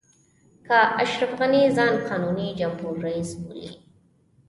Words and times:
که 0.67 0.77
اشرف 1.03 1.31
غني 1.39 1.63
ځان 1.77 1.93
قانوني 2.09 2.49
جمهور 2.59 2.95
رئیس 3.05 3.31
بولي. 3.41 3.69